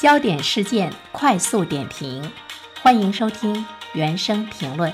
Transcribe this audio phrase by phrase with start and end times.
[0.00, 2.32] 焦点事件快速点评，
[2.82, 3.62] 欢迎收听
[3.92, 4.90] 原声评论。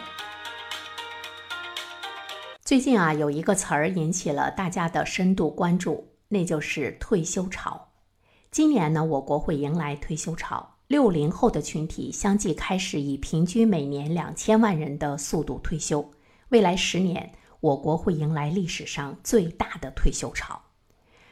[2.65, 7.91] 最近啊，有一个词儿引起了大家的深度关注，那就是退休潮。
[8.51, 16.11] 今年呢，我国会迎来退休潮，六零后的群体相继开始以平均每年两千万人的速度退休。
[16.49, 17.31] 未来十年，
[17.61, 20.61] 我国会迎来历史上最大的退休潮。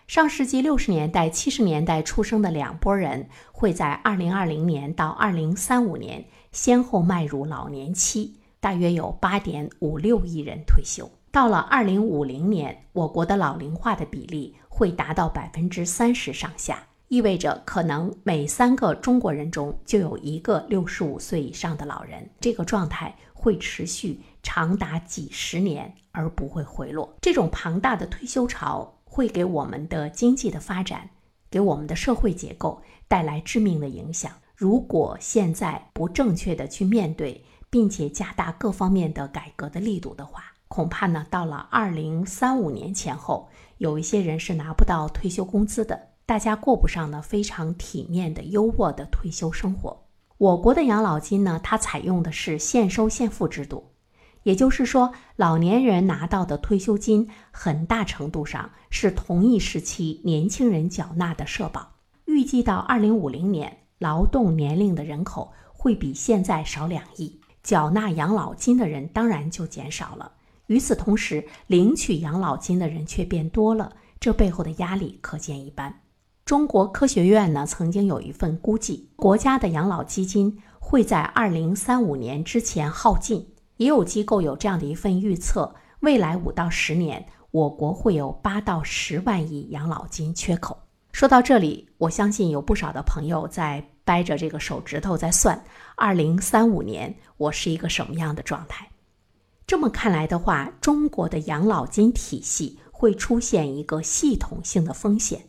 [0.07, 11.11] 上世纪六十年代、七十年代出生的两拨人，会在二零二零年到二零三五年先后迈入老年期，大约有八点五六亿人退休。
[11.33, 22.29] 到了二零五零年，我国的老龄化的比例会达到百分之三十上下，意味着可能每三个中国人中就有一个六十五岁以上的老人。
[22.41, 27.17] 这个状态会持续长达几十年，而不会回落。
[27.23, 28.91] 这种庞大的退休潮。
[29.15, 31.09] 会给我们的经济的发展，
[31.49, 34.33] 给我们的社会结构带来致命的影响。
[34.57, 43.49] 如果现在不正确的去面对，并且加大各方面的改革的力度的话，恐怕呢，到了二零三五年前后，
[43.79, 50.03] 有一些人是拿不到退休工资的，大家过不上呢非常体面的优渥的退休生活。
[50.39, 53.94] 我国的养老金呢，它采用的是现收现付制度。
[54.45, 61.95] 也就是说，老年人拿到的退休金很大程度上是同一时期年轻人缴纳的社保。
[62.27, 70.33] 预计到二零五零年，劳动年龄的人口会比现在少两亿，缴纳养老金的人当然就减少了。
[70.67, 76.01] 与此同时，领取养老金的人却变多了，这背后的压力可见一斑。
[76.45, 83.54] 中国科学院呢曾经有一份估计，国家的养老基金会在二零三五年之前耗尽。
[83.85, 90.75] 也有机构有这样的一份预测：未来五到十年，我国会有八到十万亿养老金缺口。
[91.13, 95.63] 说到这里，我相信有不少的朋友在掰着这个手指头在算：
[95.97, 98.89] 二零三五年我是一个什么样的状态？
[99.67, 105.43] 这么看来的话，中国的养老金体系会出现一个系统性的风险。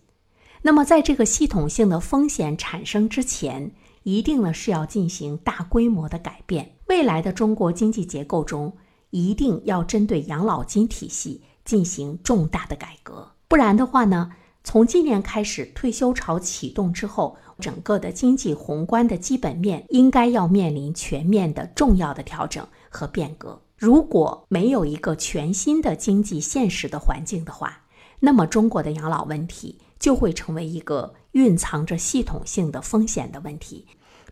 [0.62, 3.72] 那么，在这个系统性的风险产生之前，
[4.04, 6.75] 一定呢是要进行大规模的改变。
[6.88, 8.76] 未来的中国经济结构中，
[9.10, 13.32] 一定要针对养老金体系进行重大的改革。
[13.48, 14.32] 不然的话呢，
[14.64, 23.62] 从今年开始退休潮启动之后，整个的经济宏观的基本面应该要面临全面的重要的调整和变革。
[23.78, 27.84] 如果没有一个全新的经济现实的环境的话，
[28.20, 31.16] 那么中国的养老问题就会成为一个。
[31.36, 33.88] 蕴藏着系统性的风险的问题，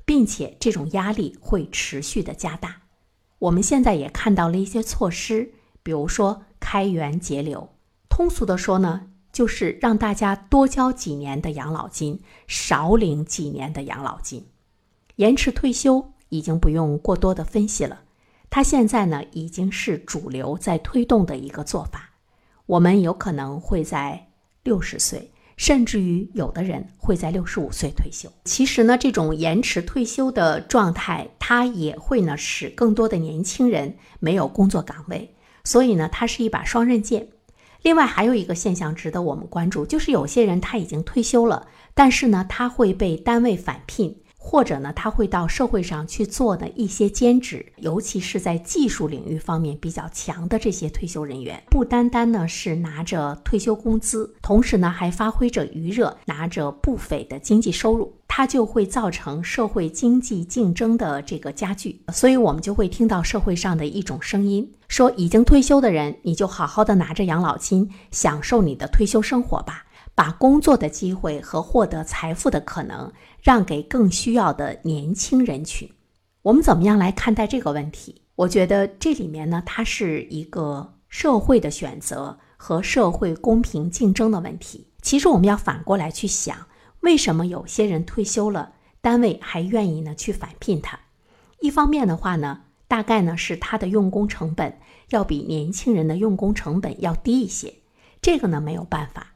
[0.05, 2.81] 并且这种压力会持续的加大。
[3.39, 7.69] 我们现在也看到了一些措施，比如说开源节流。
[8.09, 14.45] 通俗的说呢，就是让大家多交几年的养老金，少领几年的养老金。
[15.17, 18.03] 延迟退休已经不用过多的分析了，
[18.49, 22.11] 它现在呢已经是主流在推动的一个做法。
[22.65, 24.29] 我们有可能会在
[24.63, 25.32] 六十岁。
[25.57, 28.31] 甚至于有的人会在六十五岁退休。
[28.45, 35.35] 其实呢，这种延迟退休的状态，它也会呢使更多的年轻人没有工作岗位。
[35.63, 37.27] 所以呢，它是一把双刃剑。
[37.81, 44.22] 另外还有一个现象值得我们关注，就是有些人他已经退休了，但是呢，他会被单位返聘。
[44.45, 62.01] 或者呢，他会到社会上去做的一些兼职，尤其是在技术领域方面比较强的这些退休人员，不单单呢是拿着退休工资，同时呢还发挥着余热，拿着不菲的经济收入，它就会造成社会经济竞争的这个加剧。
[62.11, 69.85] 所以，我们就会听到社会上的一种声音，说已经退休的人，你就好好的拿着养老金，享受你的退休生活吧。
[70.15, 75.89] 把工作的机会和获得财富的可能让给更需要的年轻人群，
[76.43, 78.21] 我们怎么样来看待这个问题？
[78.35, 84.87] 我觉得这里面呢，它是一个社会的选择和社会公平竞争的问题。
[85.01, 86.67] 其实我们要反过来去想，
[87.01, 90.99] 为什么有些人退休了，单位还愿意呢去返聘他？
[91.59, 94.79] 一方面的话呢，大概呢是他的用工成本
[95.09, 97.73] 要比年轻人的用工成本要低一些，
[98.21, 99.32] 这个呢没有办法。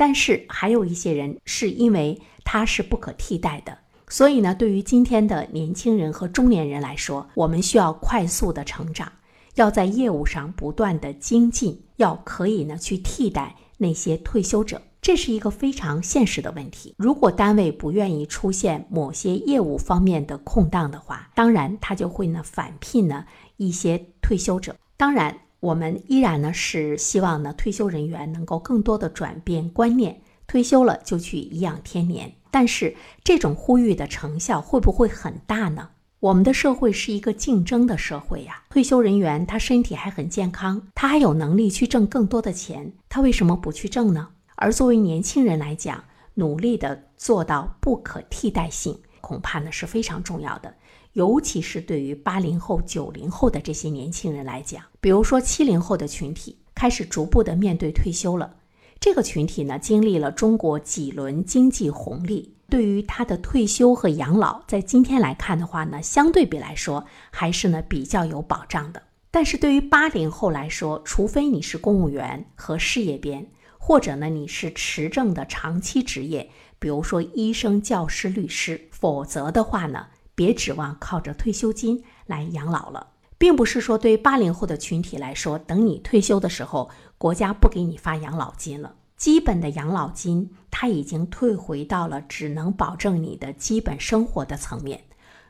[0.00, 3.76] 但是还有一些人是因为他是不可替代的，
[4.08, 9.12] 所以呢，对于今天的年轻人和中年人来说，我们需要快速的成长，
[9.56, 16.94] 要在业务上不断的精进，要可以呢去替代那些退休者，这是一个非常现实的问题。
[16.96, 23.26] 如果单位不愿意出现某些业务方面的空档的话，当然他就会呢返聘呢
[23.58, 25.40] 一些退休者，当然。
[25.60, 32.32] 我们依然呢是希望呢退休人员能够更多的转变观念，退休了就去颐养天年。
[32.50, 35.90] 但是这种呼吁的成效会不会很大呢？
[36.18, 38.64] 我们的社会是一个竞争的社会呀。
[38.70, 44.28] 退休人员他身体还很健康，他还有能力去挣更多的钱，他为什么不去挣呢？
[44.56, 46.04] 而作为年轻人来讲，
[46.34, 50.74] 努力的做到不可替代性，恐怕呢是非常重要的。
[51.12, 58.56] 尤其是对于八零后、九零后的这些年轻人来讲，比如说七零后的群体开始逐步的面对退休了。
[59.00, 69.02] 这个群体呢，经历了中国几轮经济红利，对于他的退休和养老，在今天来看的话呢，相对比来说还是呢比较有保障的。
[69.32, 73.46] 但是对于八零后来说，除非你是公务员和事业编，
[73.78, 76.50] 或者呢你是持证的长期职业，
[76.80, 80.08] 比如说医生、教师、律师，否则的话呢。
[80.32, 86.88] 别指望靠着退休金来养老了，并不是说对八零后的群体来说，等你退休的时候，
[87.18, 88.94] 国家不给你发养老金了。
[89.18, 95.04] 基本的养老金，它已经退回到了只能保证你的基本生活的层面。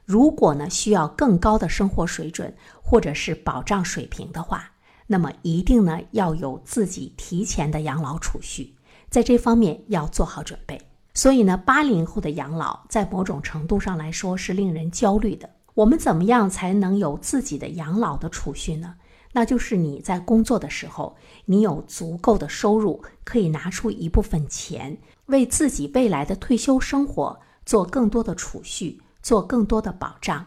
[0.05, 2.53] 如果呢需要更高的生活水准
[2.83, 4.73] 或者是保障水平的话，
[5.07, 8.75] 那么一定呢要有自己提前的养老储蓄，
[9.09, 10.90] 在这方面要做好准备。
[11.13, 15.51] 所以呢，八零后的养老在某种程度上来说是令人焦虑的。
[15.75, 18.95] 我们怎么样才能有自己的养老的储蓄呢？
[19.33, 30.45] 那就是你在工作的时候，你有足够的收入，可以拿出一部分钱，为自己未来的退休生活做更多的储蓄，做更多的保障。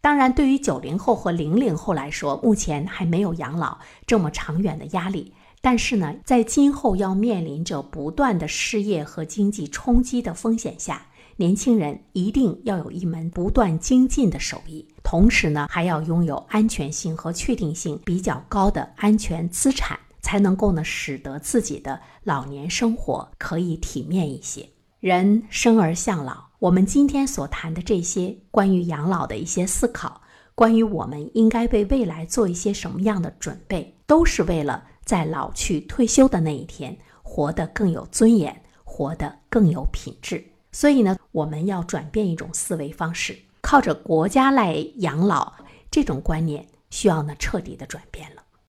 [0.00, 5.34] 当然，对于九零后和零零后来说，目前还没有养老这么长远的压力。
[5.66, 11.04] 但是呢，在今后要面临着不断的失业和经济冲击的风险下，
[11.34, 24.68] 年轻人一定要有一门不断精进的手艺，同时呢，还要拥有安全性和确定性比较高的安全资产，才能够呢，使得自己的老年生活可以体面一些。
[25.00, 30.20] 人生而向老，我们今天所谈的这些关于养老的一些思考，
[30.54, 34.84] 关于我们应该为未来做一些什么样的准备，都是为了。
[35.06, 40.44] 在老去退休的那一天，活得更有尊严，活得更有品质。
[40.72, 45.52] 所以呢，我们要转变一种思维方式，靠着国家来养老
[45.90, 48.42] 这种观念，需要呢彻底的转变了。